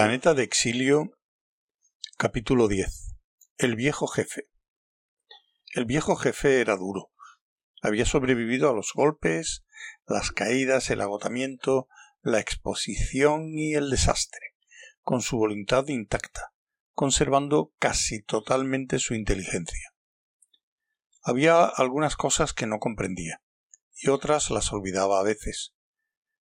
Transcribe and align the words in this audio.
Planeta 0.00 0.32
de 0.32 0.44
Exilio 0.44 1.10
Capítulo 2.16 2.68
10 2.68 3.16
El 3.58 3.76
viejo 3.76 4.06
jefe 4.06 4.48
El 5.74 5.84
viejo 5.84 6.16
jefe 6.16 6.62
era 6.62 6.74
duro. 6.78 7.10
Había 7.82 8.06
sobrevivido 8.06 8.70
a 8.70 8.72
los 8.72 8.92
golpes, 8.94 9.62
las 10.06 10.30
caídas, 10.30 10.88
el 10.88 11.02
agotamiento, 11.02 11.86
la 12.22 12.40
exposición 12.40 13.50
y 13.52 13.74
el 13.74 13.90
desastre, 13.90 14.40
con 15.02 15.20
su 15.20 15.36
voluntad 15.36 15.86
intacta, 15.88 16.54
conservando 16.94 17.74
casi 17.78 18.22
totalmente 18.22 19.00
su 19.00 19.12
inteligencia. 19.12 19.92
Había 21.22 21.66
algunas 21.66 22.16
cosas 22.16 22.54
que 22.54 22.64
no 22.64 22.78
comprendía, 22.78 23.42
y 23.96 24.08
otras 24.08 24.50
las 24.50 24.72
olvidaba 24.72 25.20
a 25.20 25.24
veces. 25.24 25.74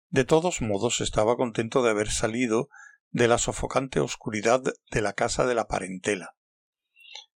De 0.09 0.25
todos 0.25 0.61
modos 0.61 0.99
estaba 0.99 1.37
contento 1.37 1.83
de 1.83 1.91
haber 1.91 2.11
salido 2.11 2.67
de 3.15 3.29
la 3.29 3.37
sofocante 3.37 4.01
oscuridad 4.01 4.61
de 4.91 5.01
la 5.01 5.13
casa 5.13 5.45
de 5.45 5.55
la 5.55 5.69
parentela, 5.69 6.35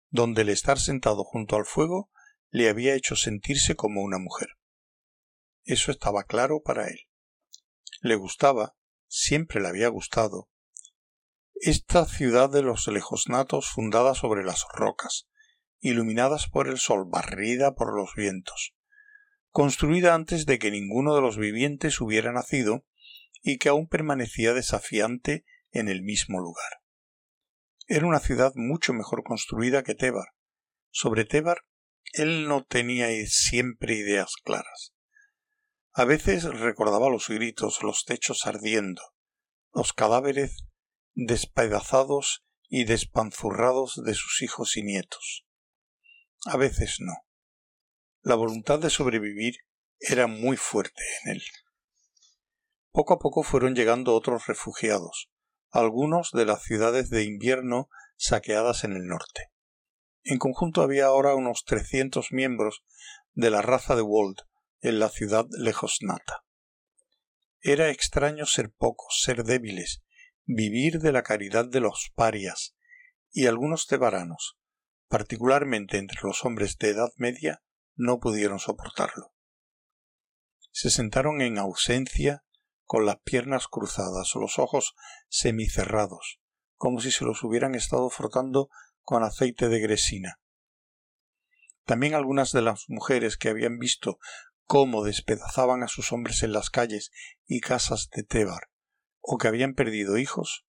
donde 0.09 0.41
el 0.41 0.49
estar 0.49 0.79
sentado 0.79 1.23
junto 1.23 1.55
al 1.55 1.67
fuego 1.67 2.11
le 2.49 2.71
había 2.71 2.95
hecho 2.95 3.15
sentirse 3.15 3.77
como 3.77 4.01
una 4.01 4.17
mujer. 4.19 4.49
Eso 5.65 5.91
estaba 5.91 6.25
claro 6.25 6.63
para 6.65 6.89
él. 6.89 7.01
Le 8.01 8.15
gustaba, 8.15 8.75
siempre 9.07 9.61
le 9.61 9.69
había 9.69 9.89
gustado, 9.89 10.49
esta 11.57 12.07
ciudad 12.07 12.49
de 12.49 12.63
los 12.63 12.89
lejosnatos 12.89 13.69
fundada 13.69 14.15
sobre 14.15 14.45
las 14.45 14.65
rocas, 14.73 15.29
iluminadas 15.79 16.49
por 16.49 16.69
el 16.69 16.79
sol, 16.79 17.05
barrida 17.07 17.75
por 17.75 17.95
los 17.95 18.15
vientos, 18.17 18.75
construida 19.51 20.15
antes 20.15 20.47
de 20.47 20.59
que 20.59 20.71
ninguno 20.71 21.15
de 21.15 21.21
los 21.21 21.37
vivientes 21.37 22.01
hubiera 22.01 22.33
nacido 22.33 22.87
y 23.43 23.59
que 23.59 23.69
aún 23.69 23.89
permanecía 23.89 24.55
desafiante 24.55 25.45
en 25.71 25.89
el 25.89 26.03
mismo 26.03 26.41
lugar. 26.41 26.81
Era 27.87 28.07
una 28.07 28.21
ciudad 28.21 28.53
mucho 28.55 28.93
mejor 28.93 29.23
construida 29.23 29.83
que 29.83 29.95
Tebar. 29.95 30.29
Sobre 30.91 31.25
Tebar 31.25 31.59
él 32.13 32.49
no 32.49 32.65
tenía 32.65 33.09
siempre 33.27 33.95
ideas 33.95 34.35
claras. 34.43 34.95
A 35.93 36.05
veces 36.05 36.45
recordaba 36.45 37.11
los 37.11 37.29
gritos, 37.29 37.83
los 37.83 38.05
techos 38.05 38.47
ardiendo, 38.47 39.03
los 39.73 39.93
cadáveres 39.93 40.65
despedazados 41.15 42.45
y 42.69 42.85
despanzurrados 42.85 44.03
de 44.05 44.15
sus 44.15 44.43
hijos 44.43 44.77
y 44.77 44.83
nietos. 44.83 45.47
A 46.45 46.57
veces 46.57 46.97
no. 47.01 47.15
La 48.23 48.35
voluntad 48.35 48.79
de 48.79 48.91
sobrevivir 48.91 49.57
era 49.99 50.27
muy 50.27 50.57
fuerte 50.57 51.03
en 51.25 51.33
él. 51.33 51.43
Poco 52.91 53.15
a 53.15 53.19
poco 53.19 53.43
fueron 53.43 53.75
llegando 53.75 54.15
otros 54.15 54.47
refugiados, 54.47 55.31
algunos 55.81 56.31
de 56.33 56.47
las 56.47 56.63
ciudades 56.63 57.11
de 57.11 57.25
invierno 57.25 57.89
saqueadas 58.17 58.85
en 58.85 58.93
el 58.93 59.07
norte. 59.07 59.51
En 60.25 60.39
conjunto 60.39 60.83
había 60.83 61.07
ahora 61.07 61.35
unos 61.35 61.65
trescientos 61.65 62.33
miembros 62.33 62.83
de 63.35 63.51
la 63.51 63.63
raza 63.63 63.95
de 63.95 64.03
Wold 64.03 64.39
en 64.81 64.99
la 64.99 65.09
ciudad 65.09 65.47
lejos 65.51 65.99
nata. 66.01 66.45
Era 67.61 67.91
extraño 67.91 68.47
ser 68.47 68.73
pocos, 68.73 69.21
ser 69.23 69.45
débiles, 69.45 70.03
vivir 70.45 71.01
de 71.01 71.13
la 71.13 71.23
caridad 71.23 71.67
de 71.67 71.81
los 71.81 72.13
parias, 72.15 72.77
y 73.31 73.47
algunos 73.47 73.87
tebaranos, 73.87 74.57
particularmente 75.09 75.99
entre 75.99 76.21
los 76.23 76.45
hombres 76.45 76.79
de 76.79 76.91
edad 76.91 77.11
media, 77.17 77.63
no 77.95 78.19
pudieron 78.19 78.59
soportarlo. 78.59 79.35
Se 80.71 80.91
sentaron 80.91 81.41
en 81.41 81.59
ausencia 81.59 82.46
con 82.87 83.05
las 83.05 83.19
piernas 83.19 83.67
cruzadas, 83.67 84.33
los 84.37 84.59
ojos 84.59 84.95
semicerrados, 85.29 86.41
como 86.77 87.01
si 87.01 87.11
se 87.11 87.25
los 87.25 87.43
hubieran 87.43 87.75
estado 87.75 88.09
frotando 88.11 88.71
con 89.03 89.25
aceite 89.25 89.69
de 89.69 89.81
gresina. 89.81 90.41
También 91.85 92.15
algunas 92.15 92.53
de 92.53 92.63
las 92.63 92.85
mujeres 92.89 93.37
que 93.37 93.49
habían 93.49 93.79
visto 93.79 94.19
cómo 94.65 95.05
despedazaban 95.05 95.83
a 95.83 95.89
sus 95.89 96.13
hombres 96.13 96.43
en 96.43 96.53
las 96.53 96.71
calles 96.71 97.11
y 97.47 97.61
casas 97.61 98.09
de 98.11 98.23
Tebar, 98.23 98.71
o 99.21 99.37
que 99.37 99.49
habían 99.49 99.75
perdido 99.75 100.17
hijos, 100.17 100.65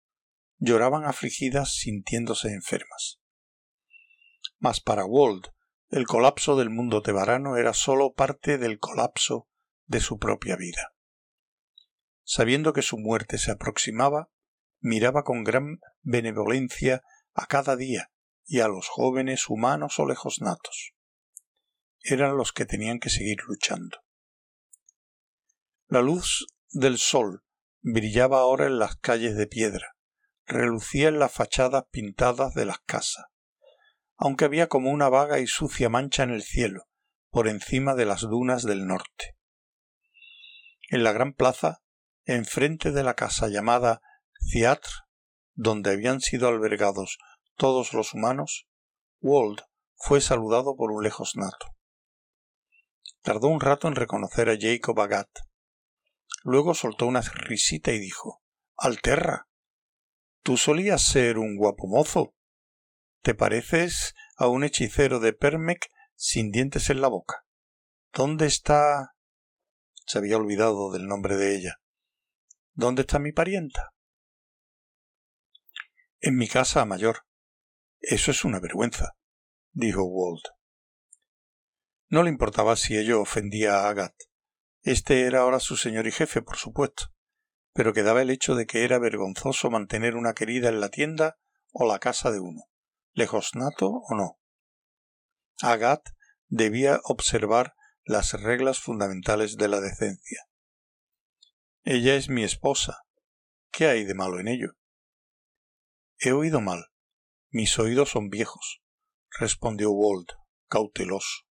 lloraban 0.58 1.04
afligidas 1.04 1.74
sintiéndose 1.74 2.48
enfermas. 2.48 3.20
Mas 4.58 4.80
para 4.80 5.04
Wald, 5.04 5.48
el 5.90 6.06
colapso 6.06 6.56
del 6.56 6.70
mundo 6.70 7.02
tebarano 7.02 7.56
era 7.56 7.74
sólo 7.74 8.14
parte 8.14 8.58
del 8.58 8.78
colapso 8.78 9.48
de 9.86 10.00
su 10.00 10.18
propia 10.18 10.56
vida 10.56 10.95
sabiendo 12.26 12.72
que 12.72 12.82
su 12.82 12.98
muerte 12.98 13.38
se 13.38 13.52
aproximaba, 13.52 14.30
miraba 14.80 15.22
con 15.22 15.44
gran 15.44 15.78
benevolencia 16.02 17.02
a 17.34 17.46
cada 17.46 17.76
día 17.76 18.10
y 18.44 18.60
a 18.60 18.68
los 18.68 18.88
jóvenes 18.88 19.48
humanos 19.48 19.98
o 20.00 20.06
lejos 20.06 20.40
natos. 20.40 20.92
Eran 22.02 22.36
los 22.36 22.52
que 22.52 22.66
tenían 22.66 22.98
que 22.98 23.10
seguir 23.10 23.38
luchando. 23.46 23.98
La 25.86 26.02
luz 26.02 26.46
del 26.70 26.98
sol 26.98 27.44
brillaba 27.80 28.40
ahora 28.40 28.66
en 28.66 28.80
las 28.80 28.96
calles 28.96 29.36
de 29.36 29.46
piedra, 29.46 29.96
relucía 30.46 31.08
en 31.08 31.20
las 31.20 31.32
fachadas 31.32 31.84
pintadas 31.92 32.54
de 32.54 32.66
las 32.66 32.80
casas, 32.80 33.26
aunque 34.16 34.46
había 34.46 34.68
como 34.68 34.90
una 34.90 35.08
vaga 35.08 35.38
y 35.38 35.46
sucia 35.46 35.88
mancha 35.88 36.24
en 36.24 36.30
el 36.30 36.42
cielo, 36.42 36.88
por 37.30 37.46
encima 37.46 37.94
de 37.94 38.04
las 38.04 38.22
dunas 38.22 38.64
del 38.64 38.88
norte. 38.88 39.36
En 40.88 41.04
la 41.04 41.12
gran 41.12 41.32
plaza 41.32 41.82
enfrente 42.26 42.92
de 42.92 43.02
la 43.02 43.14
casa 43.14 43.48
llamada 43.48 44.02
Theatre, 44.52 44.90
donde 45.54 45.92
habían 45.92 46.20
sido 46.20 46.48
albergados 46.48 47.18
todos 47.56 47.94
los 47.94 48.12
humanos, 48.12 48.68
Wald 49.20 49.62
fue 49.94 50.20
saludado 50.20 50.76
por 50.76 50.90
un 50.90 51.02
lejos 51.02 51.36
nato. 51.36 51.74
Tardó 53.22 53.48
un 53.48 53.60
rato 53.60 53.88
en 53.88 53.96
reconocer 53.96 54.50
a 54.50 54.56
Jacob 54.58 55.00
Agat. 55.00 55.30
Luego 56.42 56.74
soltó 56.74 57.06
una 57.06 57.22
risita 57.22 57.92
y 57.92 57.98
dijo 57.98 58.42
Alterra. 58.76 59.48
Tú 60.42 60.56
solías 60.56 61.02
ser 61.02 61.38
un 61.38 61.56
guapo 61.56 61.88
mozo. 61.88 62.34
Te 63.22 63.34
pareces 63.34 64.14
a 64.36 64.48
un 64.48 64.62
hechicero 64.62 65.18
de 65.18 65.32
Permec 65.32 65.88
sin 66.14 66.50
dientes 66.52 66.90
en 66.90 67.00
la 67.00 67.08
boca. 67.08 67.46
¿Dónde 68.12 68.46
está? 68.46 69.14
Se 70.06 70.18
había 70.18 70.36
olvidado 70.36 70.92
del 70.92 71.06
nombre 71.06 71.36
de 71.36 71.56
ella. 71.56 71.80
¿Dónde 72.78 73.02
está 73.02 73.18
mi 73.18 73.32
parienta? 73.32 73.94
En 76.20 76.36
mi 76.36 76.46
casa 76.46 76.84
mayor. 76.84 77.24
Eso 78.00 78.30
es 78.30 78.44
una 78.44 78.60
vergüenza, 78.60 79.16
dijo 79.72 80.04
Walt. 80.04 80.44
No 82.10 82.22
le 82.22 82.28
importaba 82.28 82.76
si 82.76 82.98
ello 82.98 83.22
ofendía 83.22 83.76
a 83.76 83.88
Agat. 83.88 84.14
Este 84.82 85.22
era 85.22 85.40
ahora 85.40 85.58
su 85.58 85.78
señor 85.78 86.06
y 86.06 86.12
jefe, 86.12 86.42
por 86.42 86.58
supuesto, 86.58 87.14
pero 87.72 87.94
quedaba 87.94 88.20
el 88.20 88.28
hecho 88.28 88.54
de 88.54 88.66
que 88.66 88.84
era 88.84 88.98
vergonzoso 88.98 89.70
mantener 89.70 90.14
una 90.14 90.34
querida 90.34 90.68
en 90.68 90.80
la 90.80 90.90
tienda 90.90 91.38
o 91.72 91.86
la 91.86 91.98
casa 91.98 92.30
de 92.30 92.40
uno, 92.40 92.64
lejos 93.14 93.52
nato 93.54 93.88
o 93.88 94.14
no. 94.14 94.38
Agat 95.62 96.06
debía 96.48 97.00
observar 97.04 97.74
las 98.04 98.34
reglas 98.34 98.80
fundamentales 98.80 99.56
de 99.56 99.68
la 99.68 99.80
decencia. 99.80 100.46
Ella 101.88 102.16
es 102.16 102.28
mi 102.28 102.42
esposa. 102.42 103.04
¿Qué 103.70 103.86
hay 103.86 104.02
de 104.02 104.14
malo 104.14 104.40
en 104.40 104.48
ello? 104.48 104.72
He 106.18 106.32
oído 106.32 106.60
mal. 106.60 106.86
Mis 107.50 107.78
oídos 107.78 108.10
son 108.10 108.28
viejos, 108.28 108.82
respondió 109.38 109.92
Walt, 109.92 110.32
cauteloso. 110.68 111.44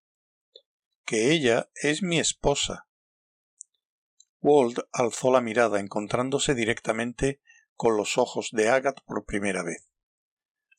Que 1.06 1.34
ella 1.34 1.70
es 1.76 2.02
mi 2.02 2.18
esposa. 2.18 2.88
Walt 4.42 4.80
alzó 4.92 5.32
la 5.32 5.40
mirada 5.40 5.80
encontrándose 5.80 6.56
directamente 6.56 7.40
con 7.76 7.96
los 7.96 8.18
ojos 8.18 8.50
de 8.54 8.70
Agat 8.70 9.02
por 9.06 9.26
primera 9.26 9.62
vez. 9.62 9.88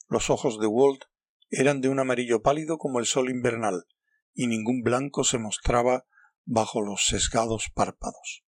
Los 0.09 0.31
ojos 0.31 0.59
de 0.59 0.67
Walt 0.67 1.05
eran 1.49 1.81
de 1.81 1.91
un 1.91 2.01
amarillo 2.01 2.43
pálido 2.43 2.77
como 2.77 2.99
el 2.99 3.07
sol 3.07 3.31
invernal, 3.31 3.85
y 4.33 4.49
ningún 4.49 4.83
blanco 4.83 5.23
se 5.23 5.39
mostraba 5.39 6.07
bajo 6.45 6.83
los 6.83 7.07
sesgados 7.07 7.71
párpados. 7.73 8.44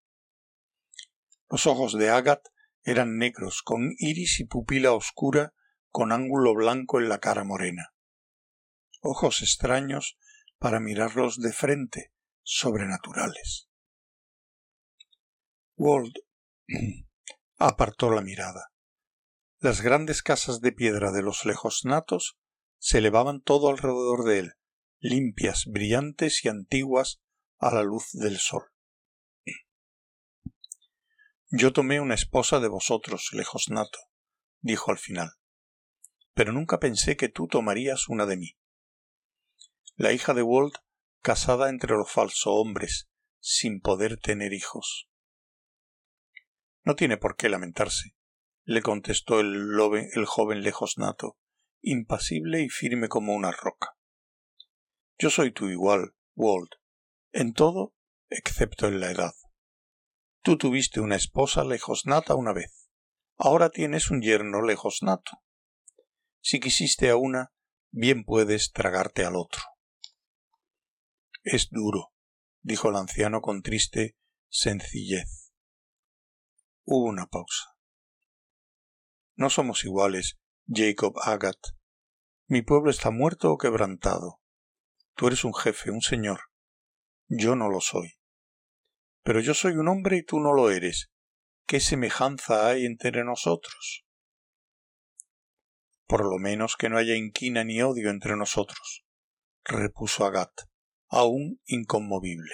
Los 1.50 1.68
ojos 1.68 1.94
de 1.94 2.10
Agat 2.10 2.42
eran 2.84 3.18
negros, 3.18 3.62
con 3.64 3.94
iris 3.98 4.40
y 4.40 4.46
pupila 4.46 4.94
oscura, 4.94 5.54
con 5.90 6.12
ángulo 6.12 6.54
blanco 6.54 7.00
en 7.00 7.10
la 7.10 7.20
cara 7.20 7.44
morena. 7.44 7.94
Ojos 9.02 9.42
extraños 9.42 10.18
para 10.58 10.80
mirarlos 10.80 11.40
de 11.40 11.54
frente, 11.54 12.14
sobrenaturales. 12.42 13.70
Wald 15.76 16.14
apartó 17.58 18.10
la 18.10 18.22
mirada. 18.22 18.72
Las 19.60 19.82
grandes 19.82 20.24
casas 20.24 20.60
de 20.62 20.72
piedra 20.72 21.12
de 21.12 21.22
los 21.22 21.46
lejos 21.46 21.86
natos 21.86 22.38
se 22.80 22.98
elevaban 22.98 23.42
todo 23.42 23.70
alrededor 23.70 24.26
de 24.26 24.40
él, 24.40 24.54
limpias, 25.00 25.66
brillantes 25.68 26.44
y 26.44 26.50
antiguas 26.50 27.22
a 27.60 27.74
la 27.74 27.84
luz 27.84 28.10
del 28.12 28.40
sol. 28.40 28.73
Yo 31.56 31.72
tomé 31.72 32.00
una 32.00 32.16
esposa 32.16 32.60
de 32.60 32.68
vosotros, 32.68 33.30
lejos 33.32 33.70
nato, 33.70 34.00
dijo 34.62 34.90
al 34.90 34.98
final. 34.98 35.34
Pero 36.34 36.52
nunca 36.52 36.80
pensé 36.80 37.16
que 37.16 37.30
tú 37.30 37.46
tomarías 37.46 38.10
una 38.10 38.26
de 38.26 38.38
mí. 38.38 38.58
La 39.96 40.14
hija 40.14 40.34
de 40.34 40.42
Walt, 40.42 40.74
casada 41.22 41.70
entre 41.70 41.92
los 41.92 42.12
falsos 42.12 42.48
hombres, 42.48 43.08
sin 43.40 43.82
poder 43.82 44.18
tener 44.18 44.52
hijos. 44.52 45.08
No 46.84 46.96
tiene 46.96 47.18
por 47.18 47.36
qué 47.36 47.50
lamentarse, 47.50 48.16
le 48.64 48.82
contestó 48.82 49.40
el, 49.40 49.80
el 50.12 50.26
joven 50.26 50.64
lejos 50.64 50.98
nato, 50.98 51.38
impasible 51.84 52.64
y 52.64 52.70
firme 52.70 53.10
como 53.10 53.36
una 53.36 53.52
roca. 53.52 53.96
Yo 55.20 55.30
soy 55.30 55.52
tu 55.52 55.70
igual, 55.70 56.16
Walt, 56.34 56.72
en 57.32 57.54
todo 57.54 57.94
excepto 58.32 58.88
en 58.88 59.00
la 59.00 59.12
edad. 59.12 59.34
Tú 60.44 60.58
tuviste 60.58 61.00
una 61.00 61.16
esposa 61.16 61.64
lejos 61.64 62.06
nata 62.06 62.36
una 62.36 62.52
vez. 62.52 62.90
Ahora 63.38 63.70
tienes 63.70 64.12
un 64.12 64.22
yerno 64.22 64.62
lejos 64.62 65.00
nato. 65.02 65.42
Si 66.42 66.60
quisiste 66.60 67.10
a 67.10 67.16
una, 67.16 67.54
bien 67.92 68.26
puedes 68.26 68.74
tragarte 68.74 69.24
al 69.24 69.38
otro. 69.38 69.62
Es 71.44 71.70
duro, 71.70 72.12
dijo 72.62 72.90
el 72.90 72.98
anciano 72.98 73.40
con 73.40 73.62
triste 73.62 74.18
sencillez. 74.50 75.54
Hubo 76.84 77.08
una 77.08 77.28
pausa. 77.28 77.78
No 79.36 79.50
somos 79.50 79.86
iguales, 79.86 80.40
Jacob 80.68 81.18
Agat. 81.24 81.60
Mi 82.48 82.64
pueblo 82.64 82.92
está 82.92 83.12
muerto 83.12 83.50
o 83.50 83.58
quebrantado. 83.58 84.42
Tú 85.16 85.28
eres 85.28 85.46
un 85.46 85.54
jefe, 85.54 85.90
un 85.90 86.02
señor. 86.02 86.42
Yo 87.30 87.56
no 87.56 87.70
lo 87.70 87.80
soy. 87.80 88.20
Pero 89.24 89.40
yo 89.40 89.54
soy 89.54 89.74
un 89.74 89.88
hombre 89.88 90.18
y 90.18 90.24
tú 90.24 90.40
no 90.40 90.54
lo 90.54 90.70
eres. 90.70 91.10
¿Qué 91.66 91.80
semejanza 91.80 92.68
hay 92.68 92.86
entre 92.86 93.24
nosotros? 93.24 94.06
Por 96.06 96.26
lo 96.26 96.38
menos 96.38 96.76
que 96.76 96.90
no 96.90 96.98
haya 96.98 97.16
inquina 97.16 97.64
ni 97.64 97.82
odio 97.82 98.10
entre 98.10 98.36
nosotros, 98.36 99.06
repuso 99.64 100.26
Agat, 100.26 100.52
aún 101.08 101.62
inconmovible. 101.66 102.54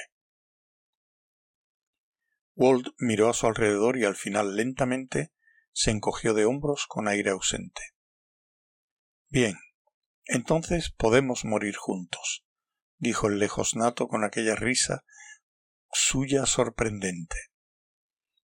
Walt 2.55 2.87
miró 2.97 3.29
a 3.29 3.33
su 3.33 3.47
alrededor 3.47 3.97
y 3.97 4.05
al 4.05 4.15
final 4.15 4.55
lentamente 4.55 5.33
se 5.71 5.91
encogió 5.91 6.33
de 6.33 6.45
hombros 6.45 6.85
con 6.87 7.07
aire 7.07 7.31
ausente. 7.31 7.81
Bien, 9.29 9.55
entonces 10.25 10.91
podemos 10.91 11.45
morir 11.45 11.75
juntos, 11.75 12.45
dijo 12.97 13.27
el 13.27 13.39
lejos 13.39 13.75
nato 13.75 14.07
con 14.07 14.23
aquella 14.23 14.55
risa 14.55 15.03
suya 15.91 16.45
sorprendente. 16.45 17.35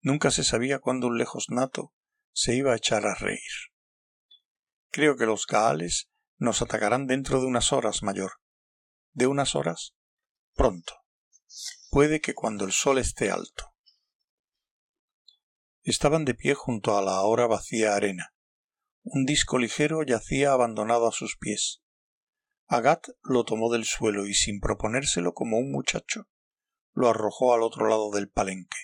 Nunca 0.00 0.31
se 0.31 0.44
sabía 0.44 0.79
cuándo 0.79 1.09
un 1.09 1.19
lejos 1.19 1.47
nato 1.49 1.93
se 2.33 2.55
iba 2.55 2.73
a 2.73 2.77
echar 2.77 3.06
a 3.06 3.15
reír. 3.15 3.41
Creo 4.91 5.17
que 5.17 5.27
los 5.27 5.47
gaales 5.47 6.09
nos 6.38 6.62
atacarán 6.62 7.06
dentro 7.06 7.41
de 7.41 7.47
unas 7.47 7.73
horas, 7.73 8.03
mayor. 8.03 8.33
¿De 9.12 9.27
unas 9.27 9.55
horas? 9.55 9.94
Pronto. 10.55 10.94
Puede 11.91 12.21
que 12.21 12.35
cuando 12.35 12.65
el 12.65 12.73
sol 12.73 12.99
esté 12.99 13.31
alto. 13.31 13.75
Estaban 15.83 16.25
de 16.25 16.35
pie 16.35 16.55
junto 16.55 16.99
a 16.99 17.03
la 17.03 17.12
ahora 17.12 17.47
vacía 17.47 17.94
arena. 17.94 18.35
Un 19.03 19.25
disco 19.25 19.59
ligero 19.59 20.03
yacía 20.03 20.53
abandonado 20.53 21.09
a 21.09 21.12
sus 21.12 21.37
pies. 21.37 21.83
Agat 22.67 23.06
lo 23.23 23.44
tomó 23.44 23.73
del 23.73 23.85
suelo 23.85 24.27
y 24.27 24.35
sin 24.35 24.61
proponérselo 24.61 25.33
como 25.33 25.59
un 25.59 25.71
muchacho, 25.71 26.29
lo 26.96 27.10
arrojó 27.10 27.54
al 27.54 27.62
otro 27.62 27.88
lado 27.88 28.10
del 28.10 28.28
palenque. 28.28 28.78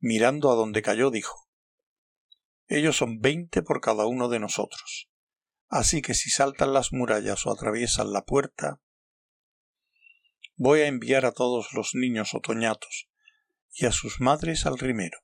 Mirando 0.00 0.50
a 0.50 0.56
donde 0.56 0.82
cayó, 0.82 1.10
dijo 1.10 1.48
Ellos 2.66 2.96
son 2.96 3.20
veinte 3.20 3.62
por 3.62 3.80
cada 3.80 4.06
uno 4.06 4.28
de 4.28 4.40
nosotros. 4.40 5.08
Así 5.68 6.02
que 6.02 6.14
si 6.14 6.30
saltan 6.30 6.72
las 6.72 6.92
murallas 6.92 7.46
o 7.46 7.52
atraviesan 7.52 8.12
la 8.12 8.24
puerta, 8.24 8.80
voy 10.56 10.80
a 10.80 10.88
enviar 10.88 11.24
a 11.26 11.32
todos 11.32 11.72
los 11.74 11.94
niños 11.94 12.34
otoñatos 12.34 13.08
y 13.72 13.86
a 13.86 13.92
sus 13.92 14.20
madres 14.20 14.66
al 14.66 14.76
rimero. 14.76 15.20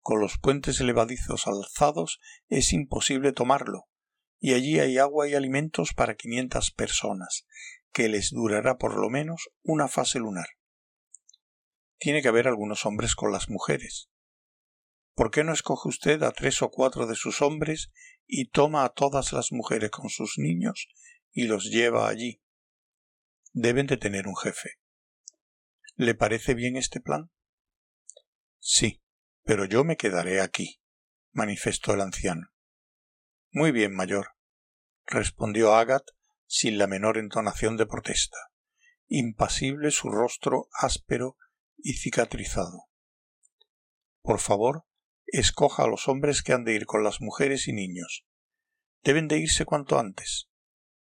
Con 0.00 0.20
los 0.20 0.36
puentes 0.38 0.80
elevadizos 0.80 1.46
alzados 1.46 2.20
es 2.48 2.72
imposible 2.72 3.32
tomarlo, 3.32 3.88
y 4.40 4.54
allí 4.54 4.80
hay 4.80 4.98
agua 4.98 5.28
y 5.28 5.34
alimentos 5.34 5.94
para 5.94 6.16
quinientas 6.16 6.70
personas, 6.72 7.46
que 7.96 8.10
les 8.10 8.30
durará 8.30 8.76
por 8.76 9.00
lo 9.00 9.08
menos 9.08 9.48
una 9.62 9.88
fase 9.88 10.18
lunar. 10.18 10.48
Tiene 11.96 12.20
que 12.20 12.28
haber 12.28 12.46
algunos 12.46 12.84
hombres 12.84 13.14
con 13.14 13.32
las 13.32 13.48
mujeres. 13.48 14.10
¿Por 15.14 15.30
qué 15.30 15.44
no 15.44 15.54
escoge 15.54 15.88
usted 15.88 16.22
a 16.22 16.32
tres 16.32 16.60
o 16.60 16.70
cuatro 16.70 17.06
de 17.06 17.14
sus 17.14 17.40
hombres 17.40 17.90
y 18.26 18.50
toma 18.50 18.84
a 18.84 18.90
todas 18.90 19.32
las 19.32 19.50
mujeres 19.50 19.90
con 19.90 20.10
sus 20.10 20.34
niños 20.36 20.88
y 21.32 21.44
los 21.44 21.70
lleva 21.70 22.06
allí? 22.06 22.42
Deben 23.54 23.86
de 23.86 23.96
tener 23.96 24.28
un 24.28 24.36
jefe. 24.36 24.72
¿Le 25.94 26.14
parece 26.14 26.52
bien 26.52 26.76
este 26.76 27.00
plan? 27.00 27.30
Sí, 28.58 29.02
pero 29.42 29.64
yo 29.64 29.84
me 29.84 29.96
quedaré 29.96 30.42
aquí, 30.42 30.82
manifestó 31.32 31.94
el 31.94 32.02
anciano. 32.02 32.52
Muy 33.52 33.72
bien, 33.72 33.94
mayor, 33.94 34.36
respondió 35.06 35.74
Agat 35.74 36.04
sin 36.46 36.78
la 36.78 36.86
menor 36.86 37.18
entonación 37.18 37.76
de 37.76 37.86
protesta, 37.86 38.38
impasible 39.08 39.90
su 39.90 40.10
rostro 40.10 40.68
áspero 40.72 41.36
y 41.76 41.94
cicatrizado. 41.94 42.88
Por 44.22 44.40
favor, 44.40 44.84
escoja 45.26 45.84
a 45.84 45.88
los 45.88 46.08
hombres 46.08 46.42
que 46.42 46.52
han 46.52 46.64
de 46.64 46.74
ir 46.74 46.86
con 46.86 47.04
las 47.04 47.20
mujeres 47.20 47.68
y 47.68 47.72
niños. 47.72 48.24
Deben 49.02 49.28
de 49.28 49.38
irse 49.38 49.64
cuanto 49.64 49.98
antes. 49.98 50.48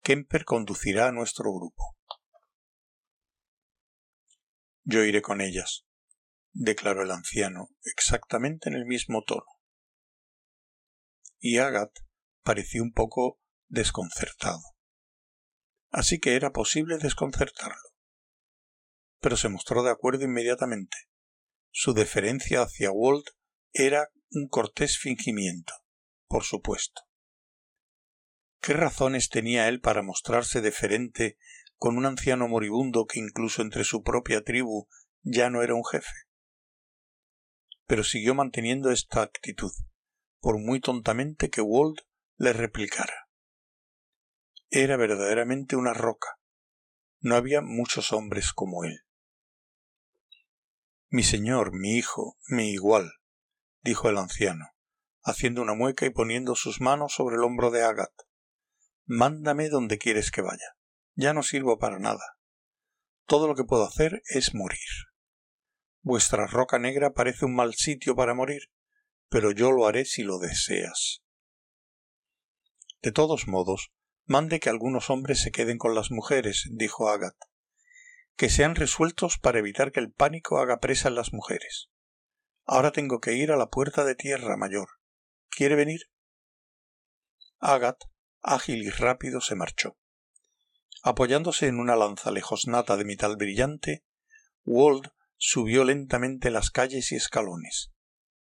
Kemper 0.03 0.45
conducirá 0.45 1.09
a 1.09 1.13
nuestro 1.13 1.53
grupo. 1.53 1.97
Yo 4.85 5.03
iré 5.03 5.21
con 5.21 5.41
ellas, 5.41 5.85
declaró 6.53 7.03
el 7.03 7.11
anciano, 7.11 7.71
exactamente 7.83 8.69
en 8.69 8.77
el 8.77 8.85
mismo 8.85 9.23
tono. 9.25 9.47
Y 11.39 11.59
Agat 11.59 11.91
pareció 12.43 12.83
un 12.83 12.93
poco 12.93 13.41
desconcertado. 13.69 14.76
Así 15.91 16.19
que 16.19 16.37
era 16.37 16.53
posible 16.53 16.99
desconcertarlo. 16.99 17.91
Pero 19.21 19.37
se 19.37 19.49
mostró 19.49 19.83
de 19.83 19.91
acuerdo 19.91 20.25
inmediatamente. 20.25 20.97
Su 21.71 21.95
deferencia 21.95 22.63
hacia 22.63 22.91
Walt 22.91 23.27
era 23.73 24.11
un 24.31 24.49
cortés 24.49 24.99
fingimiento, 24.99 25.73
por 26.27 26.45
supuesto. 26.45 27.03
¿Qué 28.61 28.73
razones 28.73 29.29
tenía 29.29 29.69
él 29.69 29.81
para 29.81 30.03
mostrarse 30.03 30.61
deferente 30.61 31.39
con 31.77 31.97
un 31.97 32.07
anciano 32.07 32.49
moribundo 32.49 33.07
que 33.07 33.21
incluso 33.21 33.63
entre 33.63 33.85
su 33.85 34.03
propia 34.03 34.43
tribu 34.43 34.89
ya 35.23 35.51
no 35.51 35.63
era 35.63 35.75
un 35.75 35.85
jefe? 35.85 36.15
Pero 37.87 38.03
siguió 38.03 38.35
manteniendo 38.35 38.91
esta 38.91 39.23
actitud, 39.23 39.71
por 40.41 40.59
muy 40.59 40.81
tontamente 40.81 41.51
que 41.51 41.61
Walt 41.61 42.01
le 42.39 42.53
replicara. 42.53 43.26
Era 44.71 44.97
verdaderamente 44.97 45.77
una 45.77 45.95
roca. 45.95 46.39
No 47.21 47.37
había 47.37 47.61
muchos 47.61 48.13
hombres 48.13 48.53
como 48.53 48.85
él. 48.85 49.01
Mi 51.09 51.23
señor, 51.23 51.73
mi 51.73 51.97
hijo, 51.97 52.37
mi 52.49 52.71
igual, 52.71 53.13
dijo 53.83 54.09
el 54.09 54.19
anciano, 54.19 54.67
haciendo 55.23 55.63
una 55.63 55.75
mueca 55.75 56.05
y 56.05 56.11
poniendo 56.11 56.57
sus 56.57 56.81
manos 56.81 57.15
sobre 57.15 57.37
el 57.37 57.45
hombro 57.45 57.71
de 57.71 57.85
Agat. 57.85 58.13
Mándame 59.05 59.69
donde 59.69 59.99
quieres 59.99 60.33
que 60.33 60.43
vaya. 60.43 60.77
Ya 61.15 61.33
no 61.33 61.45
sirvo 61.45 61.79
para 61.79 62.01
nada. 62.01 62.37
Todo 63.25 63.47
lo 63.47 63.55
que 63.55 63.65
puedo 63.65 63.85
hacer 63.85 64.23
es 64.27 64.55
morir. 64.55 64.79
Vuestra 66.03 66.47
roca 66.47 66.79
negra 66.79 67.13
parece 67.13 67.45
un 67.45 67.55
mal 67.55 67.75
sitio 67.75 68.15
para 68.17 68.35
morir, 68.35 68.63
pero 69.29 69.53
yo 69.53 69.71
lo 69.71 69.87
haré 69.87 70.05
si 70.05 70.23
lo 70.23 70.39
deseas. 70.39 71.23
De 73.01 73.13
todos 73.13 73.47
modos, 73.47 73.93
Mande 74.29 74.59
que 74.59 74.69
algunos 74.69 75.09
hombres 75.09 75.41
se 75.41 75.53
queden 75.53 75.79
con 75.79 75.95
las 75.95 76.11
mujeres, 76.11 76.69
dijo 76.73 77.09
Agat. 77.09 77.37
Que 78.35 78.51
sean 78.51 78.75
resueltos 78.75 79.39
para 79.39 79.61
evitar 79.61 79.93
que 79.93 80.01
el 80.01 80.11
pánico 80.11 80.59
haga 80.59 80.81
presa 80.81 81.09
en 81.09 81.15
las 81.15 81.33
mujeres. 81.33 81.91
Ahora 82.65 82.91
tengo 82.91 83.21
que 83.21 83.35
ir 83.35 83.53
a 83.53 83.57
la 83.57 83.71
puerta 83.71 84.05
de 84.05 84.17
tierra 84.17 84.57
mayor. 84.57 84.89
¿Quiere 85.49 85.77
venir? 85.77 86.11
Agat, 87.61 87.99
ágil 88.43 88.83
y 88.83 88.91
rápido, 88.91 89.41
se 89.41 89.55
marchó. 89.55 89.97
Apoyándose 91.05 91.69
en 91.69 91.79
una 91.79 91.95
lanza 91.95 92.33
lejosnata 92.33 92.97
de 92.97 93.05
metal 93.05 93.37
brillante, 93.37 94.05
Wald 94.65 95.13
subió 95.37 95.85
lentamente 95.85 96.51
las 96.51 96.73
calles 96.73 97.13
y 97.13 97.15
escalones. 97.15 97.93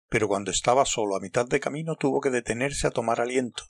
Pero 0.08 0.28
cuando 0.28 0.50
estaba 0.50 0.86
solo 0.86 1.16
a 1.16 1.20
mitad 1.20 1.46
de 1.46 1.60
camino 1.60 1.96
tuvo 1.96 2.22
que 2.22 2.32
detenerse 2.32 2.88
a 2.88 2.92
tomar 2.92 3.22
aliento 3.22 3.66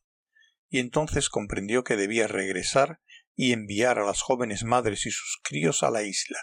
y 0.69 0.79
entonces 0.79 1.29
comprendió 1.29 1.83
que 1.83 1.95
debía 1.95 2.27
regresar 2.27 3.01
y 3.35 3.53
enviar 3.53 3.99
a 3.99 4.05
las 4.05 4.21
jóvenes 4.21 4.63
madres 4.63 5.05
y 5.05 5.11
sus 5.11 5.39
críos 5.43 5.81
a 5.83 5.89
la 5.89 6.03
isla, 6.03 6.39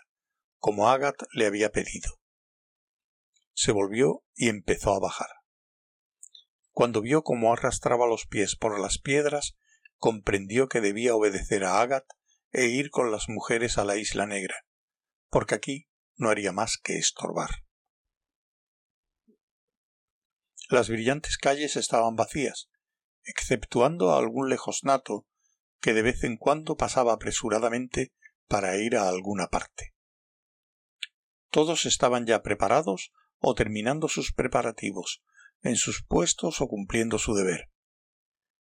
como 0.58 0.88
Agat 0.88 1.22
le 1.32 1.46
había 1.46 1.70
pedido. 1.70 2.10
Se 3.54 3.72
volvió 3.72 4.24
y 4.34 4.48
empezó 4.48 4.94
a 4.94 5.00
bajar. 5.00 5.28
cuando 6.72 7.00
vio 7.00 7.22
cómo 7.22 7.54
arrastraba 7.54 8.06
los 8.06 8.26
pies 8.26 8.54
por 8.54 8.78
las 8.78 8.98
piedras, 8.98 9.56
comprendió 9.96 10.68
que 10.68 10.82
debía 10.82 11.14
obedecer 11.14 11.64
a 11.64 11.80
Agat 11.80 12.04
e 12.52 12.66
ir 12.66 12.90
con 12.90 13.10
las 13.10 13.30
mujeres 13.30 13.78
a 13.78 13.84
la 13.84 13.96
isla 13.96 14.26
negra, 14.26 14.56
porque 15.30 15.54
aquí 15.54 15.88
no 16.16 16.28
haría 16.28 16.52
más 16.52 16.76
que 16.82 16.98
estorbar. 16.98 17.50
Las 20.68 20.90
brillantes 20.90 21.38
calles 21.38 21.76
estaban 21.76 22.14
vacías, 22.14 22.68
exceptuando 23.26 24.12
a 24.12 24.18
algún 24.18 24.48
lejosnato 24.48 25.26
que 25.80 25.92
de 25.92 26.02
vez 26.02 26.24
en 26.24 26.36
cuando 26.36 26.76
pasaba 26.76 27.12
apresuradamente 27.12 28.12
para 28.48 28.76
ir 28.76 28.96
a 28.96 29.08
alguna 29.08 29.48
parte. 29.48 29.94
Todos 31.50 31.86
estaban 31.86 32.26
ya 32.26 32.42
preparados 32.42 33.12
o 33.38 33.54
terminando 33.54 34.08
sus 34.08 34.32
preparativos, 34.32 35.22
en 35.62 35.76
sus 35.76 36.02
puestos 36.02 36.60
o 36.60 36.68
cumpliendo 36.68 37.18
su 37.18 37.34
deber. 37.34 37.70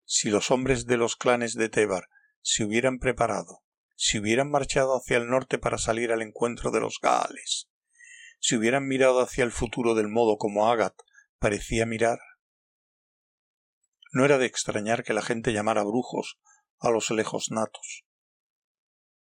Si 0.05 0.31
los 0.31 0.51
hombres 0.51 0.87
de 0.87 0.97
los 0.97 1.17
clanes 1.17 1.55
de 1.55 1.69
Tebar 1.69 2.09
se 2.43 2.65
hubieran 2.65 2.99
preparado, 2.99 3.63
si 3.97 4.19
hubieran 4.19 4.51
marchado 4.51 4.97
hacia 4.97 5.17
el 5.17 5.29
norte 5.29 5.59
para 5.59 5.79
salir 5.79 6.13
al 6.13 6.23
encuentro 6.23 6.71
de 6.71 6.81
los 6.81 6.99
Gaales, 7.01 7.69
si 8.39 8.57
hubieran 8.57 8.87
mirado 8.87 9.21
hacia 9.21 9.45
el 9.45 9.53
futuro 9.53 9.95
del 9.95 10.09
modo 10.09 10.37
como 10.37 10.69
Agat 10.71 10.95
parecía 11.39 11.87
mirar. 11.87 12.19
No 14.15 14.25
era 14.25 14.39
de 14.39 14.47
extrañar 14.47 15.03
que 15.03 15.13
la 15.13 15.23
gente 15.23 15.53
llamara 15.53 15.83
brujos 15.83 16.39
a 16.79 16.91
los 16.91 17.11
lejos 17.11 17.51
natos. 17.51 18.05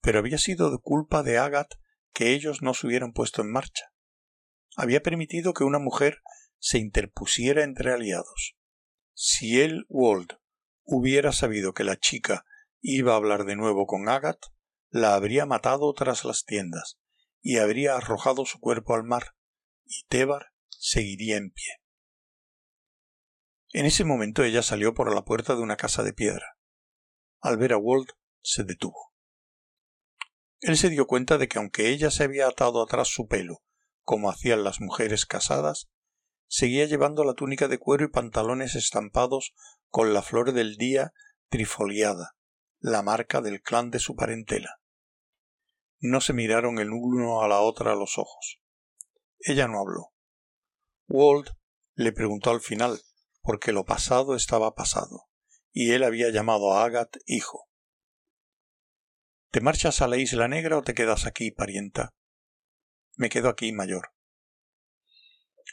Pero 0.02 0.18
había 0.18 0.36
sido 0.36 0.70
de 0.70 0.76
culpa 0.76 1.22
de 1.22 1.38
Agat 1.38 1.72
que 2.12 2.34
ellos 2.34 2.60
no 2.60 2.74
se 2.74 2.86
hubieran 2.86 3.14
puesto 3.14 3.40
en 3.40 3.50
marcha. 3.50 3.86
Había 4.76 5.02
permitido 5.02 5.54
que 5.54 5.64
una 5.64 5.78
mujer 5.78 6.20
se 6.58 6.78
interpusiera 6.78 7.64
entre 7.64 7.90
aliados. 7.90 8.54
Si 9.14 9.62
él, 9.62 9.86
Wald, 9.88 10.38
hubiera 10.84 11.32
sabido 11.32 11.72
que 11.72 11.84
la 11.84 11.98
chica 11.98 12.44
iba 12.82 13.14
a 13.14 13.16
hablar 13.16 13.46
de 13.46 13.56
nuevo 13.56 13.86
con 13.86 14.10
Agat, 14.10 14.40
la 14.90 15.14
habría 15.14 15.46
matado 15.46 15.90
tras 15.94 16.26
las 16.26 16.44
tiendas 16.44 16.98
y 17.40 17.56
habría 17.56 17.96
arrojado 17.96 18.44
su 18.44 18.60
cuerpo 18.60 18.94
al 18.94 19.04
mar, 19.04 19.34
y 19.86 20.04
Tebar 20.08 20.52
seguiría 20.68 21.38
en 21.38 21.50
pie. 21.50 21.81
En 23.72 23.86
ese 23.86 24.04
momento 24.04 24.44
ella 24.44 24.62
salió 24.62 24.92
por 24.92 25.14
la 25.14 25.24
puerta 25.24 25.54
de 25.54 25.62
una 25.62 25.76
casa 25.76 26.02
de 26.02 26.12
piedra. 26.12 26.58
Al 27.40 27.56
ver 27.56 27.72
a 27.72 27.78
Walt, 27.78 28.10
se 28.42 28.64
detuvo. 28.64 29.12
Él 30.60 30.76
se 30.76 30.90
dio 30.90 31.06
cuenta 31.06 31.38
de 31.38 31.48
que 31.48 31.58
aunque 31.58 31.88
ella 31.88 32.10
se 32.10 32.24
había 32.24 32.46
atado 32.46 32.82
atrás 32.82 33.08
su 33.08 33.26
pelo, 33.26 33.62
como 34.02 34.30
hacían 34.30 34.62
las 34.62 34.80
mujeres 34.80 35.24
casadas, 35.24 35.88
seguía 36.46 36.84
llevando 36.84 37.24
la 37.24 37.32
túnica 37.32 37.66
de 37.66 37.78
cuero 37.78 38.04
y 38.04 38.08
pantalones 38.08 38.74
estampados 38.74 39.54
con 39.88 40.12
la 40.12 40.20
flor 40.20 40.52
del 40.52 40.76
día 40.76 41.14
trifoliada, 41.48 42.36
la 42.78 43.02
marca 43.02 43.40
del 43.40 43.62
clan 43.62 43.90
de 43.90 44.00
su 44.00 44.14
parentela. 44.14 44.80
No 45.98 46.20
se 46.20 46.34
miraron 46.34 46.78
el 46.78 46.90
uno 46.90 47.42
a 47.42 47.48
la 47.48 47.60
otra 47.60 47.92
a 47.92 47.96
los 47.96 48.18
ojos. 48.18 48.60
Ella 49.38 49.66
no 49.66 49.80
habló. 49.80 50.12
Walt 51.08 51.48
le 51.94 52.12
preguntó 52.12 52.50
al 52.50 52.60
final, 52.60 53.00
porque 53.42 53.72
lo 53.72 53.84
pasado 53.84 54.34
estaba 54.36 54.74
pasado, 54.74 55.28
y 55.72 55.92
él 55.92 56.04
había 56.04 56.30
llamado 56.30 56.72
a 56.72 56.84
Agat 56.84 57.16
hijo. 57.26 57.68
¿Te 59.50 59.60
marchas 59.60 60.00
a 60.00 60.08
la 60.08 60.16
isla 60.16 60.48
negra 60.48 60.78
o 60.78 60.82
te 60.82 60.94
quedas 60.94 61.26
aquí, 61.26 61.50
parienta? 61.50 62.14
Me 63.16 63.28
quedo 63.28 63.48
aquí, 63.48 63.72
mayor. 63.72 64.12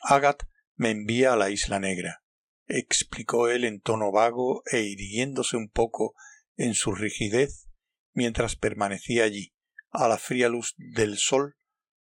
Agat 0.01 0.43
me 0.75 0.91
envía 0.91 1.33
a 1.33 1.35
la 1.35 1.49
isla 1.49 1.79
negra, 1.79 2.23
explicó 2.67 3.49
él 3.49 3.65
en 3.65 3.81
tono 3.81 4.11
vago 4.11 4.63
e 4.71 4.81
irguiéndose 4.81 5.57
un 5.57 5.69
poco 5.69 6.15
en 6.57 6.73
su 6.73 6.93
rigidez 6.93 7.69
mientras 8.13 8.55
permanecía 8.55 9.23
allí, 9.23 9.53
a 9.91 10.07
la 10.07 10.17
fría 10.17 10.49
luz 10.49 10.75
del 10.77 11.17
sol, 11.17 11.57